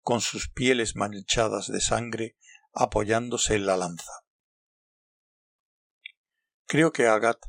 con 0.01 0.21
sus 0.21 0.49
pieles 0.49 0.95
manchadas 0.95 1.67
de 1.67 1.81
sangre, 1.81 2.35
apoyándose 2.73 3.55
en 3.55 3.65
la 3.65 3.77
lanza. 3.77 4.22
Creo 6.65 6.91
que 6.91 7.07
Agat 7.07 7.39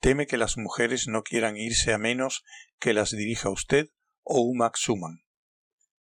teme 0.00 0.26
que 0.26 0.36
las 0.36 0.56
mujeres 0.56 1.08
no 1.08 1.22
quieran 1.22 1.56
irse 1.56 1.92
a 1.92 1.98
menos 1.98 2.44
que 2.78 2.92
las 2.92 3.10
dirija 3.10 3.50
usted 3.50 3.88
o 4.22 4.40
Umaxuman. 4.42 5.24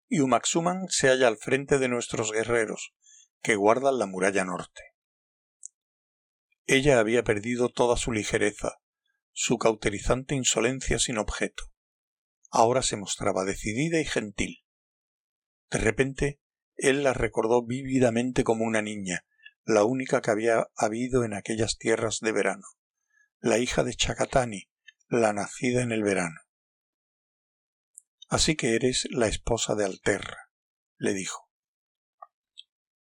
Y 0.08 0.20
Umaxuman 0.20 0.88
se 0.88 1.08
halla 1.08 1.28
al 1.28 1.36
frente 1.36 1.78
de 1.78 1.88
nuestros 1.88 2.32
guerreros, 2.32 2.94
que 3.42 3.56
guardan 3.56 3.98
la 3.98 4.06
muralla 4.06 4.44
norte. 4.44 4.82
Ella 6.66 6.98
había 6.98 7.22
perdido 7.24 7.68
toda 7.68 7.96
su 7.96 8.10
ligereza, 8.12 8.80
su 9.32 9.58
cauterizante 9.58 10.34
insolencia 10.34 10.98
sin 10.98 11.18
objeto. 11.18 11.64
Ahora 12.50 12.82
se 12.82 12.96
mostraba 12.96 13.44
decidida 13.44 14.00
y 14.00 14.04
gentil. 14.04 14.64
De 15.70 15.78
repente, 15.78 16.40
él 16.76 17.02
la 17.02 17.12
recordó 17.12 17.64
vívidamente 17.64 18.44
como 18.44 18.64
una 18.64 18.80
niña, 18.80 19.26
la 19.64 19.84
única 19.84 20.20
que 20.20 20.30
había 20.30 20.68
habido 20.76 21.24
en 21.24 21.34
aquellas 21.34 21.78
tierras 21.78 22.20
de 22.20 22.32
verano, 22.32 22.66
la 23.40 23.58
hija 23.58 23.82
de 23.82 23.94
Chacatani, 23.94 24.68
la 25.08 25.32
nacida 25.32 25.82
en 25.82 25.92
el 25.92 26.02
verano. 26.02 26.40
Así 28.28 28.56
que 28.56 28.74
eres 28.74 29.06
la 29.10 29.26
esposa 29.26 29.74
de 29.74 29.84
Alterra, 29.84 30.50
le 30.96 31.14
dijo. 31.14 31.48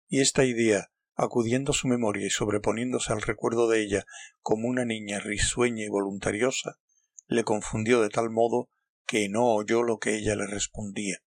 Y 0.08 0.20
esta 0.20 0.44
idea, 0.44 0.90
acudiendo 1.14 1.72
a 1.72 1.74
su 1.74 1.88
memoria 1.88 2.26
y 2.26 2.30
sobreponiéndose 2.30 3.12
al 3.12 3.22
recuerdo 3.22 3.68
de 3.68 3.82
ella 3.82 4.04
como 4.40 4.68
una 4.68 4.84
niña 4.84 5.20
risueña 5.20 5.84
y 5.84 5.88
voluntariosa, 5.88 6.78
le 7.26 7.44
confundió 7.44 8.02
de 8.02 8.08
tal 8.08 8.30
modo 8.30 8.68
que 9.06 9.28
no 9.28 9.54
oyó 9.54 9.82
lo 9.82 9.98
que 9.98 10.16
ella 10.16 10.36
le 10.36 10.46
respondía. 10.46 11.18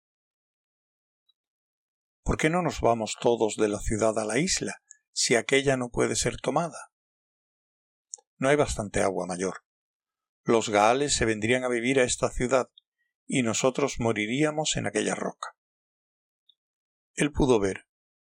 ¿Por 2.24 2.38
qué 2.38 2.50
no 2.50 2.62
nos 2.62 2.82
vamos 2.82 3.18
todos 3.20 3.56
de 3.56 3.68
la 3.68 3.80
ciudad 3.80 4.18
a 4.18 4.25
la 4.25 4.39
isla? 4.39 4.82
Si 5.15 5.36
aquella 5.36 5.77
no 5.77 5.89
puede 5.89 6.17
ser 6.17 6.41
tomada? 6.41 6.91
No 8.36 8.50
hay 8.50 8.57
bastante 8.57 9.01
agua 9.01 9.25
mayor. 9.25 9.63
Los 10.43 10.67
gaales 10.67 11.15
se 11.15 11.24
vendrían 11.24 11.63
a 11.63 11.69
vivir 11.69 12.01
a 12.01 12.03
esta 12.03 12.29
ciudad 12.29 12.69
y 13.25 13.41
nosotros 13.41 13.95
moriríamos 13.98 14.75
en 14.75 14.88
aquella 14.88 15.15
roca. 15.15 15.55
Él 17.13 17.31
pudo 17.31 17.62
ver, 17.62 17.88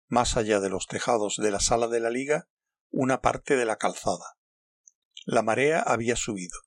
más 0.07 0.35
allá 0.35 0.59
de 0.59 0.69
los 0.69 0.87
tejados 0.87 1.37
de 1.37 1.51
la 1.51 1.61
sala 1.61 1.87
de 1.87 2.01
la 2.01 2.09
liga, 2.09 2.49
una 2.89 3.21
parte 3.21 3.55
de 3.55 3.63
la 3.63 3.77
calzada. 3.77 4.37
La 5.25 5.41
marea 5.41 5.79
había 5.79 6.17
subido. 6.17 6.59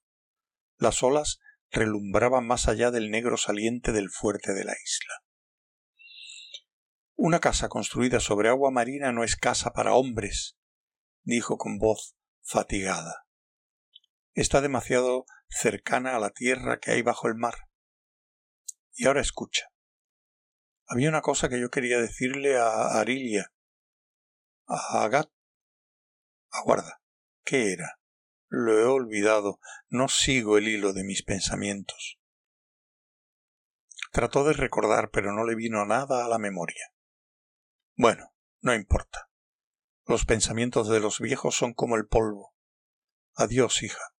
Las 0.78 1.02
olas 1.02 1.40
relumbraban 1.70 2.46
más 2.46 2.68
allá 2.68 2.90
del 2.90 3.10
negro 3.10 3.36
saliente 3.36 3.92
del 3.92 4.08
fuerte 4.08 4.54
de 4.54 4.64
la 4.64 4.72
isla. 4.72 5.25
Una 7.18 7.40
casa 7.40 7.70
construida 7.70 8.20
sobre 8.20 8.50
agua 8.50 8.70
marina 8.70 9.10
no 9.10 9.24
es 9.24 9.36
casa 9.36 9.72
para 9.72 9.94
hombres, 9.94 10.58
dijo 11.22 11.56
con 11.56 11.78
voz 11.78 12.14
fatigada. 12.42 13.26
Está 14.34 14.60
demasiado 14.60 15.24
cercana 15.48 16.14
a 16.14 16.18
la 16.18 16.28
tierra 16.28 16.78
que 16.78 16.90
hay 16.90 17.00
bajo 17.00 17.26
el 17.28 17.34
mar. 17.34 17.54
Y 18.92 19.06
ahora 19.06 19.22
escucha. 19.22 19.70
Había 20.86 21.08
una 21.08 21.22
cosa 21.22 21.48
que 21.48 21.58
yo 21.58 21.70
quería 21.70 21.98
decirle 21.98 22.58
a 22.58 22.98
Arilia, 23.00 23.50
a 24.66 25.02
Agat. 25.02 25.30
Aguarda. 26.50 27.00
¿Qué 27.44 27.72
era? 27.72 27.98
Lo 28.48 28.78
he 28.78 28.84
olvidado. 28.84 29.58
No 29.88 30.08
sigo 30.08 30.58
el 30.58 30.68
hilo 30.68 30.92
de 30.92 31.02
mis 31.02 31.22
pensamientos. 31.22 32.18
Trató 34.12 34.44
de 34.44 34.52
recordar, 34.52 35.10
pero 35.10 35.32
no 35.32 35.44
le 35.44 35.54
vino 35.54 35.84
nada 35.86 36.26
a 36.26 36.28
la 36.28 36.38
memoria. 36.38 36.92
Bueno, 37.96 38.34
no 38.60 38.74
importa. 38.74 39.30
Los 40.04 40.26
pensamientos 40.26 40.88
de 40.88 41.00
los 41.00 41.18
viejos 41.18 41.56
son 41.56 41.72
como 41.72 41.96
el 41.96 42.06
polvo. 42.06 42.54
Adiós, 43.34 43.82
hija. 43.82 44.12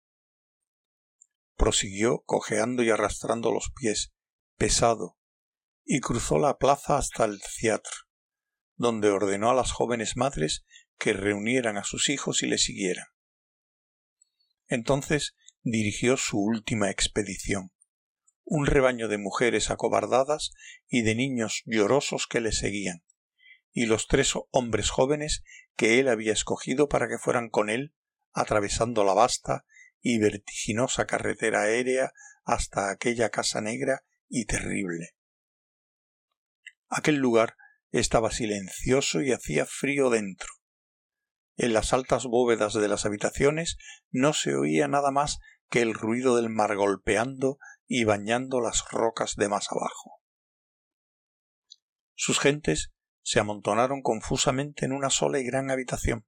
Prosiguió 1.55 2.23
cojeando 2.25 2.81
y 2.81 2.89
arrastrando 2.89 3.51
los 3.51 3.71
pies, 3.79 4.13
pesado, 4.57 5.17
y 5.85 6.01
cruzó 6.01 6.39
la 6.39 6.57
plaza 6.57 6.97
hasta 6.97 7.25
el 7.25 7.39
teatro, 7.61 7.93
donde 8.75 9.09
ordenó 9.09 9.51
a 9.51 9.53
las 9.53 9.71
jóvenes 9.71 10.17
madres 10.17 10.65
que 10.97 11.13
reunieran 11.13 11.77
a 11.77 11.83
sus 11.83 12.09
hijos 12.09 12.41
y 12.41 12.47
le 12.47 12.57
siguieran. 12.57 13.05
Entonces 14.65 15.35
dirigió 15.61 16.17
su 16.17 16.39
última 16.39 16.89
expedición, 16.89 17.71
un 18.43 18.65
rebaño 18.65 19.07
de 19.07 19.19
mujeres 19.19 19.69
acobardadas 19.69 20.51
y 20.87 21.03
de 21.03 21.13
niños 21.13 21.61
llorosos 21.65 22.25
que 22.27 22.41
le 22.41 22.51
seguían, 22.51 23.03
y 23.77 23.85
los 23.85 24.07
tres 24.07 24.33
hombres 24.49 24.89
jóvenes 24.89 25.43
que 25.75 25.99
él 25.99 26.07
había 26.07 26.33
escogido 26.33 26.89
para 26.89 27.07
que 27.07 27.19
fueran 27.19 27.47
con 27.51 27.69
él, 27.69 27.93
atravesando 28.33 29.03
la 29.03 29.13
vasta 29.13 29.65
y 30.01 30.17
vertiginosa 30.17 31.05
carretera 31.05 31.61
aérea 31.61 32.11
hasta 32.43 32.89
aquella 32.89 33.29
casa 33.29 33.61
negra 33.61 34.03
y 34.27 34.45
terrible. 34.45 35.11
Aquel 36.89 37.17
lugar 37.17 37.55
estaba 37.91 38.31
silencioso 38.31 39.21
y 39.21 39.31
hacía 39.31 39.67
frío 39.67 40.09
dentro. 40.09 40.49
En 41.55 41.73
las 41.73 41.93
altas 41.93 42.25
bóvedas 42.25 42.73
de 42.73 42.87
las 42.87 43.05
habitaciones 43.05 43.77
no 44.09 44.33
se 44.33 44.55
oía 44.55 44.87
nada 44.87 45.11
más 45.11 45.37
que 45.69 45.83
el 45.83 45.93
ruido 45.93 46.35
del 46.35 46.49
mar 46.49 46.75
golpeando 46.75 47.59
y 47.85 48.05
bañando 48.05 48.59
las 48.59 48.85
rocas 48.89 49.35
de 49.35 49.49
más 49.49 49.67
abajo. 49.71 50.19
Sus 52.15 52.39
gentes 52.39 52.91
se 53.27 53.41
amontonaron 53.41 54.01
confusamente 54.01 54.85
en 54.85 54.93
una 54.93 55.09
sola 55.09 55.37
y 55.37 55.43
gran 55.43 55.69
habitación. 55.69 56.25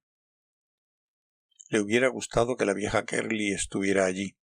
Le 1.70 1.80
hubiera 1.80 2.08
gustado 2.08 2.56
que 2.56 2.66
la 2.66 2.74
vieja 2.74 3.06
Kerly 3.06 3.54
estuviera 3.54 4.04
allí, 4.04 4.36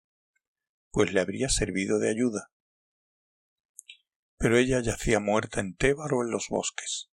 pues 0.90 1.12
le 1.12 1.20
habría 1.20 1.50
servido 1.50 1.98
de 1.98 2.08
ayuda. 2.08 2.50
Pero 4.38 4.56
ella 4.56 4.80
yacía 4.80 5.20
muerta 5.20 5.60
en 5.60 5.76
Tébaro 5.76 6.22
en 6.22 6.30
los 6.30 6.48
bosques. 6.48 7.10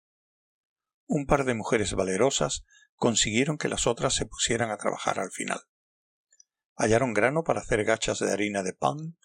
Un 1.08 1.25
par 1.25 1.46
de 1.46 1.53
mujeres 1.53 1.93
valerosas 1.93 2.65
consiguieron 2.96 3.58
que 3.58 3.69
las 3.69 3.88
otras 3.88 4.15
se 4.15 4.25
pusieran 4.25 4.72
a 4.72 4.77
trabajar 4.77 5.22
al 5.22 5.31
final. 5.31 5.62
Hallaron 6.75 7.13
grano 7.13 7.46
para 7.46 7.62
hacer 7.62 7.86
gachas 7.86 8.19
de 8.19 8.29
harina 8.29 8.62
de 8.62 8.74
pan, 8.74 9.17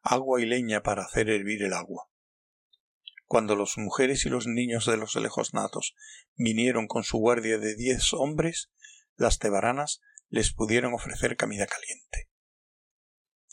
agua 0.00 0.40
y 0.40 0.46
leña 0.46 0.82
para 0.82 1.02
hacer 1.02 1.28
hervir 1.28 1.62
el 1.62 1.74
agua. 1.74 2.08
Cuando 3.28 3.56
las 3.56 3.76
mujeres 3.76 4.24
y 4.24 4.30
los 4.30 4.46
niños 4.46 4.86
de 4.86 4.96
los 4.96 5.14
lejos 5.14 5.52
natos 5.52 5.94
vinieron 6.34 6.86
con 6.86 7.04
su 7.04 7.18
guardia 7.18 7.58
de 7.58 7.76
diez 7.76 8.14
hombres, 8.14 8.70
las 9.16 9.38
tebaranas 9.38 10.00
les 10.30 10.54
pudieron 10.54 10.94
ofrecer 10.94 11.36
comida 11.36 11.66
caliente. 11.66 12.30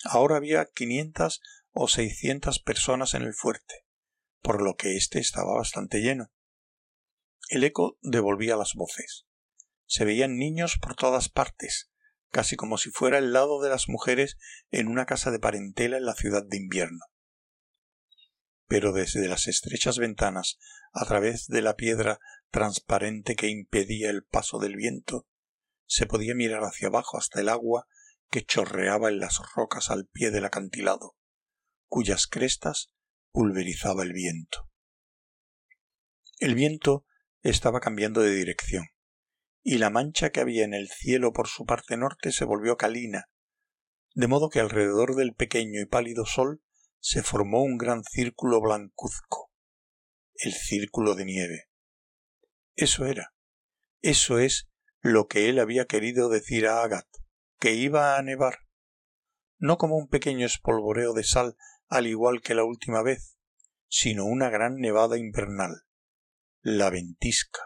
Ahora 0.06 0.38
había 0.38 0.66
quinientas 0.74 1.42
o 1.72 1.90
seiscientas 1.90 2.60
personas 2.60 3.16
en 3.16 3.24
el 3.24 3.34
fuerte, 3.34 3.86
por 4.42 4.62
lo 4.62 4.78
que 4.78 4.96
éste 4.96 5.20
estaba 5.20 5.54
bastante 5.56 6.00
lleno. 6.00 6.32
El 7.50 7.66
eco 7.66 7.98
devolvía 8.02 8.56
las 8.56 8.76
voces. 8.76 9.26
Se 9.88 10.06
veían 10.06 10.38
niños 10.38 10.78
por 10.82 10.96
todas 10.96 11.28
partes, 11.28 11.92
casi 12.30 12.56
como 12.56 12.78
si 12.78 12.92
fuera 12.92 13.18
el 13.18 13.34
lado 13.34 13.62
de 13.62 13.70
las 13.70 13.90
mujeres 13.90 14.38
en 14.72 14.88
una 14.88 15.06
casa 15.06 15.32
de 15.32 15.40
parentela 15.40 15.98
en 15.98 16.06
la 16.06 16.16
ciudad 16.16 16.46
de 16.46 16.58
invierno. 16.58 17.04
Pero 18.68 18.94
desde 18.94 19.28
las 19.28 19.48
estrechas 19.48 19.98
ventanas, 19.98 20.58
a 20.94 21.06
través 21.06 21.48
de 21.48 21.62
la 21.62 21.76
piedra 21.76 22.20
transparente 22.50 23.36
que 23.36 23.50
impedía 23.50 24.10
el 24.10 24.24
paso 24.24 24.60
del 24.60 24.76
viento, 24.76 25.28
se 25.88 26.06
podía 26.06 26.34
mirar 26.36 26.64
hacia 26.64 26.88
abajo 26.88 27.18
hasta 27.18 27.42
el 27.42 27.50
agua 27.50 27.88
que 28.30 28.44
chorreaba 28.44 29.10
en 29.10 29.20
las 29.20 29.40
rocas 29.56 29.92
al 29.92 30.08
pie 30.08 30.32
del 30.32 30.46
acantilado, 30.46 31.16
cuyas 31.88 32.28
crestas 32.28 32.92
pulverizaba 33.32 34.04
el 34.04 34.14
viento. 34.14 34.70
El 36.40 36.56
viento 36.56 37.06
estaba 37.44 37.80
cambiando 37.80 38.22
de 38.22 38.34
dirección, 38.34 38.88
y 39.62 39.78
la 39.78 39.90
mancha 39.90 40.32
que 40.32 40.42
había 40.42 40.64
en 40.64 40.74
el 40.74 40.90
cielo 40.90 41.34
por 41.34 41.48
su 41.48 41.66
parte 41.66 41.98
norte 41.98 42.32
se 42.32 42.46
volvió 42.46 42.78
calina, 42.78 43.30
de 44.14 44.28
modo 44.28 44.50
que 44.50 44.60
alrededor 44.60 45.16
del 45.16 45.34
pequeño 45.34 45.82
y 45.82 45.86
pálido 45.86 46.26
sol 46.26 46.64
se 47.08 47.22
formó 47.22 47.62
un 47.62 47.78
gran 47.78 48.04
círculo 48.04 48.60
blancuzco, 48.60 49.52
el 50.34 50.54
círculo 50.54 51.14
de 51.14 51.26
nieve. 51.26 51.70
Eso 52.76 53.06
era, 53.06 53.36
eso 54.02 54.40
es 54.40 54.68
lo 55.02 55.28
que 55.28 55.48
él 55.48 55.60
había 55.60 55.86
querido 55.86 56.30
decir 56.30 56.66
a 56.66 56.82
Agat, 56.82 57.06
que 57.60 57.76
iba 57.76 58.18
a 58.18 58.24
nevar, 58.24 58.58
no 59.60 59.78
como 59.78 59.98
un 59.98 60.08
pequeño 60.08 60.48
espolvoreo 60.48 61.14
de 61.14 61.24
sal 61.24 61.56
al 61.90 62.08
igual 62.08 62.42
que 62.42 62.56
la 62.56 62.64
última 62.64 63.04
vez, 63.04 63.38
sino 63.88 64.26
una 64.26 64.50
gran 64.50 64.78
nevada 64.78 65.20
invernal, 65.20 65.84
la 66.64 66.90
ventisca. 66.90 67.62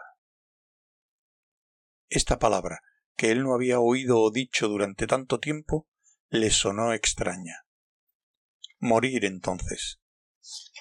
Esta 2.10 2.38
palabra, 2.38 2.82
que 3.16 3.30
él 3.30 3.42
no 3.42 3.54
había 3.54 3.80
oído 3.80 4.20
o 4.20 4.30
dicho 4.30 4.68
durante 4.68 5.06
tanto 5.06 5.40
tiempo, 5.40 5.88
le 6.28 6.50
sonó 6.50 6.92
extraña. 6.92 7.64
Morir 8.80 9.24
entonces. 9.24 10.00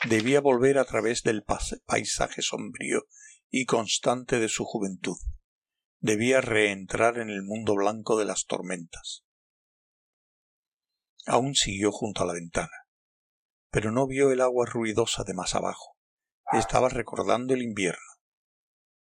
Debía 0.10 0.42
volver 0.42 0.80
a 0.80 0.86
través 0.86 1.22
del 1.22 1.44
paisaje 1.86 2.42
sombrío 2.42 3.04
y 3.50 3.66
constante 3.66 4.40
de 4.40 4.50
su 4.50 4.66
juventud 4.66 5.18
debía 6.00 6.40
reentrar 6.42 7.18
en 7.18 7.30
el 7.30 7.44
mundo 7.44 7.76
blanco 7.76 8.18
de 8.18 8.26
las 8.26 8.46
tormentas. 8.46 9.26
Aún 11.26 11.56
siguió 11.56 11.92
junto 11.92 12.24
a 12.24 12.26
la 12.26 12.34
ventana, 12.34 12.88
pero 13.70 13.92
no 13.92 14.08
vio 14.08 14.32
el 14.32 14.42
agua 14.42 14.66
ruidosa 14.66 15.24
de 15.24 15.34
más 15.34 15.56
abajo. 15.56 15.98
Estaba 16.54 16.90
recordando 16.90 17.54
el 17.54 17.62
invierno. 17.62 18.00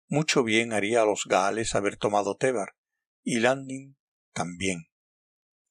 Mucho 0.09 0.42
bien 0.42 0.75
haría 0.75 1.03
a 1.03 1.07
los 1.07 1.25
gaales 1.25 1.75
haber 1.75 1.97
tomado 1.97 2.37
Tebar, 2.37 2.75
y 3.23 3.38
Landing 3.38 3.97
también. 4.35 4.90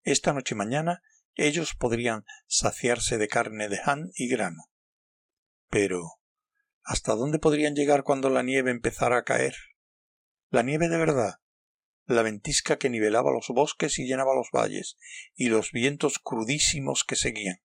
Esta 0.04 0.34
noche 0.34 0.56
mañana 0.56 1.04
ellos 1.36 1.76
podrían 1.76 2.26
saciarse 2.48 3.18
de 3.18 3.28
carne 3.28 3.70
de 3.70 3.80
han 3.84 4.12
y 4.16 4.28
grano. 4.28 4.64
Pero 5.70 6.20
¿hasta 6.84 7.16
dónde 7.16 7.40
podrían 7.40 7.76
llegar 7.76 8.04
cuando 8.04 8.30
la 8.30 8.44
nieve 8.44 8.72
empezara 8.72 9.18
a 9.18 9.24
caer? 9.24 9.56
la 10.52 10.64
nieve 10.64 10.90
de 10.90 10.98
verdad, 10.98 11.36
la 12.06 12.24
ventisca 12.24 12.78
que 12.78 12.90
nivelaba 12.90 13.32
los 13.32 13.48
bosques 13.48 13.98
y 14.00 14.06
llenaba 14.06 14.36
los 14.36 14.50
valles, 14.54 14.98
y 15.34 15.48
los 15.48 15.72
vientos 15.72 16.20
crudísimos 16.20 17.06
que 17.08 17.16
seguían. 17.16 17.62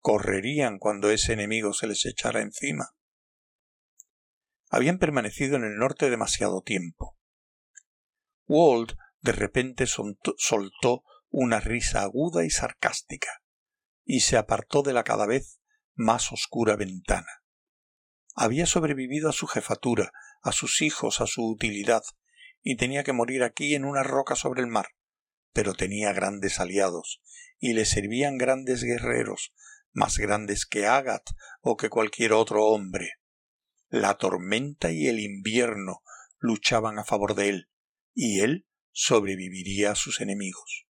Correrían 0.00 0.78
cuando 0.80 1.10
ese 1.10 1.32
enemigo 1.32 1.72
se 1.72 1.86
les 1.86 2.04
echara 2.04 2.42
encima. 2.42 2.96
Habían 4.70 4.98
permanecido 4.98 5.54
en 5.54 5.62
el 5.62 5.76
norte 5.76 6.10
demasiado 6.10 6.62
tiempo. 6.62 7.16
Wald 8.48 8.96
de 9.20 9.32
repente 9.32 9.86
soltó 9.86 11.04
una 11.32 11.60
risa 11.60 12.02
aguda 12.02 12.44
y 12.44 12.50
sarcástica, 12.50 13.42
y 14.04 14.20
se 14.20 14.36
apartó 14.36 14.82
de 14.82 14.92
la 14.92 15.02
cada 15.02 15.26
vez 15.26 15.60
más 15.94 16.30
oscura 16.30 16.76
ventana. 16.76 17.42
Había 18.34 18.66
sobrevivido 18.66 19.30
a 19.30 19.32
su 19.32 19.46
jefatura, 19.46 20.12
a 20.42 20.52
sus 20.52 20.82
hijos, 20.82 21.22
a 21.22 21.26
su 21.26 21.48
utilidad, 21.48 22.02
y 22.62 22.76
tenía 22.76 23.02
que 23.02 23.14
morir 23.14 23.44
aquí 23.44 23.74
en 23.74 23.86
una 23.86 24.02
roca 24.02 24.36
sobre 24.36 24.60
el 24.60 24.66
mar. 24.66 24.88
Pero 25.54 25.72
tenía 25.72 26.12
grandes 26.12 26.60
aliados, 26.60 27.22
y 27.58 27.72
le 27.72 27.86
servían 27.86 28.36
grandes 28.36 28.82
guerreros, 28.82 29.54
más 29.92 30.18
grandes 30.18 30.66
que 30.66 30.86
Agat 30.86 31.30
o 31.62 31.78
que 31.78 31.88
cualquier 31.88 32.34
otro 32.34 32.66
hombre. 32.66 33.12
La 33.88 34.18
tormenta 34.18 34.90
y 34.90 35.06
el 35.06 35.18
invierno 35.18 36.02
luchaban 36.38 36.98
a 36.98 37.04
favor 37.04 37.34
de 37.34 37.48
él, 37.48 37.70
y 38.14 38.40
él 38.40 38.66
sobreviviría 38.90 39.92
a 39.92 39.94
sus 39.94 40.20
enemigos. 40.20 40.86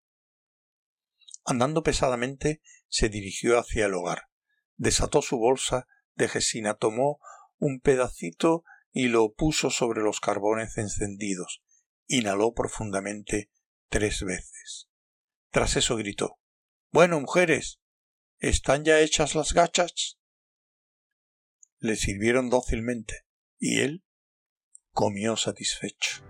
Andando 1.47 1.85
pesadamente, 1.85 2.61
se 2.89 3.09
dirigió 3.09 3.59
hacia 3.59 3.87
el 3.87 3.95
hogar, 3.95 4.29
desató 4.77 5.23
su 5.23 5.39
bolsa 5.39 5.87
de 6.15 6.29
gesina, 6.29 6.75
tomó 6.75 7.21
un 7.59 7.81
pedacito 7.81 8.65
y 8.93 9.09
lo 9.09 9.33
puso 9.33 9.71
sobre 9.71 10.03
los 10.03 10.19
carbones 10.19 10.77
encendidos. 10.77 11.63
Inhaló 12.09 12.53
profundamente 12.53 13.53
tres 13.89 14.25
veces. 14.25 14.89
Tras 15.51 15.77
eso 15.77 15.97
gritó 15.97 16.41
Bueno, 16.91 17.21
mujeres. 17.21 17.81
¿Están 18.39 18.85
ya 18.85 19.01
hechas 19.01 19.35
las 19.35 19.53
gachas? 19.53 20.19
Le 21.79 21.97
sirvieron 21.97 22.51
dócilmente, 22.51 23.25
y 23.59 23.81
él 23.81 24.05
comió 24.91 25.37
satisfecho. 25.37 26.23